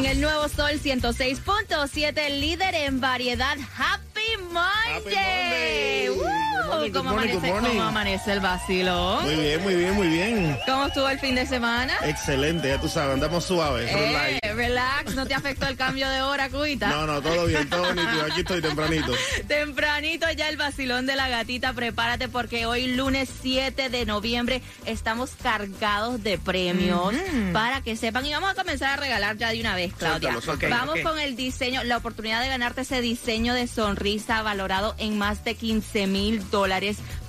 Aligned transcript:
En 0.00 0.06
el 0.06 0.20
nuevo 0.22 0.48
Sol 0.48 0.80
106.7, 0.82 2.40
líder 2.40 2.74
en 2.74 3.02
variedad. 3.02 3.58
Happy 3.76 4.42
Monday. 4.50 4.94
Monday. 4.94 5.49
Morning, 6.80 6.92
¿Cómo, 6.92 7.10
morning, 7.10 7.28
amanece, 7.30 7.46
good 7.46 7.54
morning. 7.60 7.68
¿Cómo 7.76 7.82
amanece 7.88 8.32
el 8.32 8.40
vacilón? 8.40 9.24
Muy 9.24 9.36
bien, 9.36 9.62
muy 9.62 9.74
bien, 9.74 9.94
muy 9.94 10.08
bien. 10.08 10.58
¿Cómo 10.66 10.86
estuvo 10.86 11.08
el 11.10 11.18
fin 11.18 11.34
de 11.34 11.46
semana? 11.46 11.94
Excelente, 12.04 12.68
ya 12.68 12.80
tú 12.80 12.88
sabes, 12.88 13.14
andamos 13.14 13.44
suaves. 13.44 13.92
relax. 13.92 14.38
Eh, 14.42 14.54
relax, 14.54 15.14
¿no 15.14 15.26
te 15.26 15.34
afectó 15.34 15.66
el 15.66 15.76
cambio 15.76 16.08
de 16.08 16.22
hora, 16.22 16.48
Cuita? 16.48 16.88
No, 16.88 17.06
no, 17.06 17.20
todo 17.20 17.44
bien, 17.46 17.68
todo 17.68 17.94
nítido. 17.94 18.24
Aquí 18.24 18.40
estoy 18.40 18.62
tempranito. 18.62 19.12
Tempranito 19.46 20.26
ya 20.32 20.48
el 20.48 20.56
vacilón 20.56 21.04
de 21.06 21.16
la 21.16 21.28
gatita, 21.28 21.72
prepárate 21.74 22.28
porque 22.28 22.64
hoy 22.64 22.86
lunes 22.94 23.28
7 23.42 23.90
de 23.90 24.06
noviembre 24.06 24.62
estamos 24.86 25.30
cargados 25.42 26.22
de 26.22 26.38
premios 26.38 27.14
para 27.52 27.82
que 27.82 27.96
sepan 27.96 28.24
y 28.24 28.32
vamos 28.32 28.50
a 28.50 28.54
comenzar 28.54 28.90
a 28.90 28.96
regalar 28.96 29.36
ya 29.36 29.50
de 29.50 29.60
una 29.60 29.74
vez, 29.74 29.92
Claudia. 29.94 30.32
Suéltalo, 30.32 30.40
suéltalo. 30.40 30.76
Vamos 30.76 31.00
con 31.00 31.18
el 31.18 31.36
diseño, 31.36 31.84
la 31.84 31.98
oportunidad 31.98 32.40
de 32.40 32.48
ganarte 32.48 32.80
ese 32.82 33.00
diseño 33.02 33.52
de 33.54 33.66
sonrisa 33.66 34.40
valorado 34.42 34.94
en 34.98 35.18
más 35.18 35.44
de 35.44 35.54
15 35.54 36.06
mil 36.06 36.48
dólares, 36.50 36.69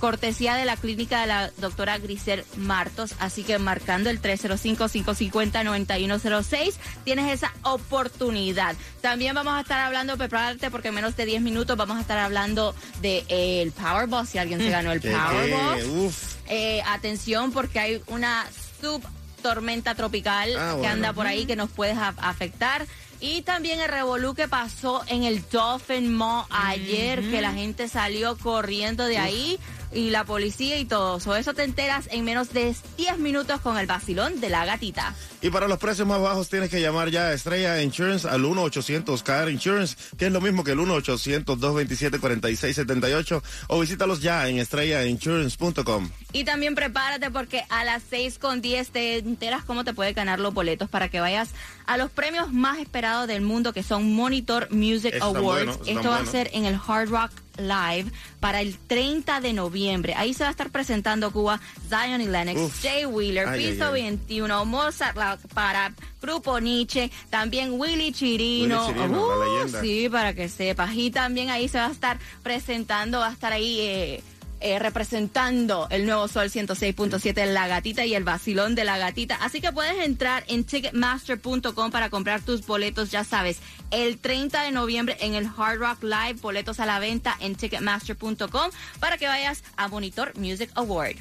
cortesía 0.00 0.54
de 0.54 0.64
la 0.64 0.76
clínica 0.76 1.20
de 1.22 1.26
la 1.26 1.50
doctora 1.58 1.98
Grisel 1.98 2.44
Martos. 2.56 3.14
Así 3.18 3.42
que 3.44 3.58
marcando 3.58 4.08
el 4.10 4.20
305-550-9106, 4.22 6.74
tienes 7.04 7.30
esa 7.32 7.52
oportunidad. 7.62 8.74
También 9.00 9.34
vamos 9.34 9.54
a 9.54 9.60
estar 9.60 9.80
hablando, 9.80 10.16
prepárate 10.16 10.70
porque 10.70 10.88
en 10.88 10.94
menos 10.94 11.16
de 11.16 11.26
10 11.26 11.42
minutos 11.42 11.76
vamos 11.76 11.98
a 11.98 12.00
estar 12.00 12.18
hablando 12.18 12.74
de 13.00 13.24
eh, 13.28 13.62
el 13.62 13.72
Powerball, 13.72 14.26
si 14.26 14.38
alguien 14.38 14.60
se 14.60 14.70
ganó 14.70 14.92
el 14.92 15.00
Powerball. 15.00 16.10
Eh, 16.48 16.82
atención 16.86 17.52
porque 17.52 17.78
hay 17.80 18.02
una 18.08 18.44
sub 18.80 19.02
tormenta 19.42 19.94
tropical 19.94 20.50
Ah, 20.56 20.70
que 20.72 20.76
bueno. 20.78 20.92
anda 20.94 21.12
por 21.12 21.26
ahí 21.26 21.46
que 21.46 21.56
nos 21.56 21.70
puede 21.70 21.92
afectar. 22.18 22.86
Y 23.22 23.42
también 23.42 23.78
el 23.78 23.88
revolú 23.88 24.34
que 24.34 24.48
pasó 24.48 25.04
en 25.06 25.22
el 25.22 25.48
Dolphin 25.48 26.12
Mall 26.12 26.44
ayer, 26.50 27.20
que 27.30 27.40
la 27.40 27.52
gente 27.52 27.86
salió 27.86 28.36
corriendo 28.36 29.04
de 29.04 29.18
ahí 29.18 29.60
y 29.94 30.10
la 30.10 30.24
policía 30.24 30.76
y 30.78 30.84
todo. 30.84 31.20
So, 31.20 31.36
eso 31.36 31.54
te 31.54 31.62
enteras 31.62 32.08
en 32.10 32.24
menos 32.24 32.52
de 32.52 32.74
10 32.96 33.18
minutos 33.18 33.60
con 33.60 33.78
el 33.78 33.86
vacilón 33.86 34.40
de 34.40 34.50
la 34.50 34.64
gatita. 34.64 35.14
Y 35.40 35.50
para 35.50 35.68
los 35.68 35.78
precios 35.78 36.08
más 36.08 36.20
bajos 36.20 36.48
tienes 36.48 36.70
que 36.70 36.80
llamar 36.80 37.10
ya 37.10 37.28
a 37.28 37.32
Estrella 37.32 37.80
Insurance 37.82 38.28
al 38.28 38.42
1-800-CAR 38.42 39.48
Insurance, 39.50 39.96
que 40.16 40.26
es 40.26 40.32
lo 40.32 40.40
mismo 40.40 40.64
que 40.64 40.72
el 40.72 40.78
1-800-227-4678 40.78 43.40
o 43.68 43.80
visítalos 43.80 44.20
ya 44.20 44.48
en 44.48 44.58
estrellainsurance.com. 44.58 46.10
Y 46.32 46.42
también 46.44 46.74
prepárate 46.74 47.30
porque 47.30 47.62
a 47.68 47.84
las 47.84 48.02
6 48.08 48.38
con 48.38 48.62
10 48.62 48.90
te 48.90 49.18
enteras 49.18 49.64
cómo 49.64 49.84
te 49.84 49.92
puedes 49.92 50.14
ganar 50.14 50.40
los 50.40 50.54
boletos 50.54 50.88
para 50.88 51.08
que 51.08 51.20
vayas 51.20 51.50
a 51.86 51.96
los 51.96 52.10
premios 52.10 52.52
más 52.52 52.78
esperados 52.78 53.11
del 53.26 53.42
mundo 53.42 53.72
que 53.72 53.82
son 53.82 54.14
Monitor 54.14 54.68
Music 54.72 55.14
Eso 55.14 55.24
Awards. 55.26 55.42
bueno, 55.42 55.78
Esto 55.86 56.10
va 56.10 56.18
a 56.18 56.26
ser 56.26 56.50
en 56.52 56.64
el 56.66 56.76
Hard 56.86 57.08
Rock 57.10 57.30
Live 57.58 58.10
para 58.40 58.60
el 58.62 58.76
30 58.78 59.40
de 59.40 59.52
noviembre. 59.52 60.14
Ahí 60.16 60.32
se 60.34 60.42
va 60.42 60.48
a 60.48 60.50
estar 60.50 60.70
presentando 60.70 61.30
Cuba, 61.32 61.60
Zion 61.88 62.20
y 62.22 62.26
Lennox, 62.26 62.60
Uf. 62.60 62.82
Jay 62.82 63.04
Wheeler, 63.04 63.46
Ay, 63.48 63.72
Piso 63.72 63.86
ay. 63.92 64.02
21, 64.02 64.64
Mozart 64.64 65.16
La- 65.16 65.38
para 65.54 65.92
Grupo 66.22 66.58
Nietzsche, 66.60 67.10
también 67.30 67.72
Willy 67.78 68.12
Chirino. 68.12 68.86
Willy 68.86 68.98
Chirino, 68.98 69.44
la 69.44 69.64
Uh, 69.66 69.80
sí, 69.82 70.08
para 70.08 70.34
que 70.34 70.48
sepas. 70.48 70.94
Y 70.94 71.10
también 71.10 71.50
ahí 71.50 71.68
se 71.68 71.78
va 71.78 71.86
a 71.86 71.92
estar 71.92 72.18
presentando, 72.42 73.18
va 73.20 73.28
a 73.28 73.32
estar 73.32 73.52
ahí 73.52 73.80
eh, 73.80 74.22
eh, 74.62 74.78
representando 74.78 75.86
el 75.90 76.06
nuevo 76.06 76.28
Sol 76.28 76.48
106.7, 76.48 77.46
La 77.46 77.68
Gatita 77.68 78.04
y 78.04 78.14
el 78.14 78.24
Vacilón 78.24 78.74
de 78.74 78.84
la 78.84 78.98
Gatita. 78.98 79.36
Así 79.36 79.60
que 79.60 79.72
puedes 79.72 80.04
entrar 80.04 80.44
en 80.48 80.64
Ticketmaster.com 80.64 81.90
para 81.90 82.10
comprar 82.10 82.40
tus 82.40 82.66
boletos, 82.66 83.10
ya 83.10 83.24
sabes, 83.24 83.58
el 83.90 84.18
30 84.18 84.62
de 84.62 84.72
noviembre 84.72 85.16
en 85.20 85.34
el 85.34 85.46
Hard 85.46 85.78
Rock 85.78 86.02
Live, 86.02 86.40
boletos 86.40 86.80
a 86.80 86.86
la 86.86 86.98
venta 86.98 87.36
en 87.40 87.54
Ticketmaster.com 87.54 88.70
para 89.00 89.18
que 89.18 89.26
vayas 89.26 89.62
a 89.76 89.88
Monitor 89.88 90.36
Music 90.38 90.70
Award. 90.74 91.16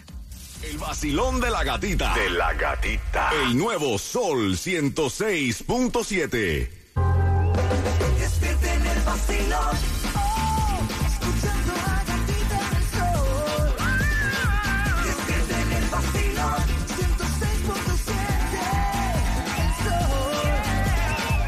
El 0.63 0.78
vacilón 0.78 1.41
de 1.41 1.50
la 1.50 1.63
gatita. 1.63 2.13
De 2.13 2.29
la 2.29 2.53
gatita. 2.53 3.31
El 3.44 3.58
nuevo 3.58 3.97
Sol 3.97 4.56
106.7. 4.56 6.69
Despierte 8.19 8.73
en 8.73 8.85
el 8.85 9.00
vacilón. 9.02 10.00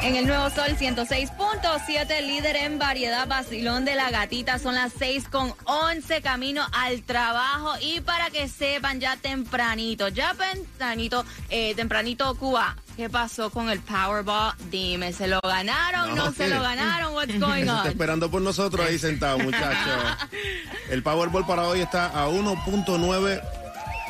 En 0.03 0.17
el 0.17 0.27
nuevo 0.27 0.49
Sol 0.49 0.75
106.7, 0.77 2.21
líder 2.27 2.57
en 2.57 2.77
variedad, 2.77 3.25
vacilón 3.25 3.85
de 3.85 3.95
la 3.95 4.11
gatita. 4.11 4.59
Son 4.59 4.75
las 4.75 4.91
6 4.99 5.29
con 5.29 5.53
11 5.63 6.21
camino 6.21 6.67
al 6.73 7.03
trabajo. 7.03 7.71
Y 7.79 8.01
para 8.01 8.29
que 8.29 8.49
sepan, 8.49 8.99
ya 8.99 9.15
tempranito, 9.15 10.09
ya 10.09 10.35
tempranito, 10.35 11.23
eh, 11.49 11.73
tempranito 11.75 12.35
Cuba. 12.35 12.75
¿Qué 12.97 13.09
pasó 13.09 13.49
con 13.49 13.69
el 13.69 13.79
Powerball? 13.79 14.53
Dime, 14.69 15.13
¿se 15.13 15.27
lo 15.27 15.39
ganaron? 15.41 16.09
¿No, 16.15 16.25
No, 16.25 16.33
se 16.33 16.49
lo 16.49 16.61
ganaron? 16.61 17.13
What's 17.15 17.39
going 17.39 17.61
Está 17.61 17.83
on? 17.83 17.87
esperando 17.87 18.29
por 18.29 18.41
nosotros 18.41 18.85
ahí 18.85 18.99
sentado, 18.99 19.39
muchachos. 19.39 20.03
El 20.89 21.01
Powerball 21.01 21.47
para 21.47 21.63
hoy 21.63 21.79
está 21.79 22.07
a 22.07 22.27
1.9. 22.27 23.62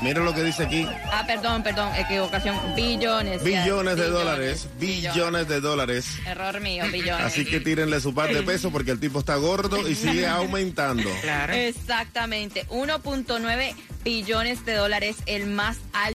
Mira 0.03 0.21
lo 0.21 0.33
que 0.35 0.43
dice 0.43 0.63
aquí. 0.63 0.85
Ah, 1.11 1.23
perdón, 1.25 1.63
perdón, 1.63 1.89
equivocación. 1.95 2.57
Billones. 2.75 3.41
Billones 3.41 3.95
de 3.95 4.09
dólares. 4.09 4.67
Billones 4.77 5.47
de 5.47 5.61
dólares. 5.61 6.05
Error 6.25 6.59
mío, 6.59 6.83
billones. 6.91 7.25
Así 7.25 7.45
que 7.45 7.61
tírenle 7.61 8.01
su 8.01 8.13
par 8.13 8.33
de 8.33 8.43
peso 8.43 8.69
porque 8.69 8.91
el 8.91 8.99
tipo 8.99 9.19
está 9.19 9.37
gordo 9.37 9.87
y 9.87 9.95
sigue 9.95 10.27
aumentando. 10.27 11.09
Exactamente, 11.51 12.67
1.9 12.67 13.75
billones 14.03 14.65
de 14.65 14.73
dólares, 14.73 15.15
el 15.25 15.47
más 15.47 15.77
alto. 15.93 16.11